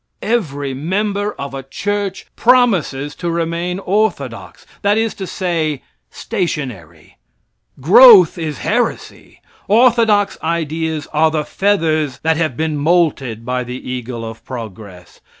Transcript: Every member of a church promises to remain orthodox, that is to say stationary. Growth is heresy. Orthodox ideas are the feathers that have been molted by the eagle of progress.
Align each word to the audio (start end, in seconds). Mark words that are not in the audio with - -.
Every 0.23 0.73
member 0.73 1.33
of 1.33 1.53
a 1.53 1.61
church 1.61 2.25
promises 2.35 3.13
to 3.17 3.29
remain 3.29 3.77
orthodox, 3.77 4.65
that 4.81 4.97
is 4.97 5.13
to 5.13 5.27
say 5.27 5.83
stationary. 6.09 7.19
Growth 7.79 8.35
is 8.39 8.57
heresy. 8.65 9.41
Orthodox 9.67 10.39
ideas 10.41 11.07
are 11.13 11.29
the 11.29 11.45
feathers 11.45 12.17
that 12.23 12.35
have 12.37 12.57
been 12.57 12.79
molted 12.83 13.45
by 13.45 13.63
the 13.63 13.77
eagle 13.79 14.25
of 14.27 14.43
progress. 14.43 15.21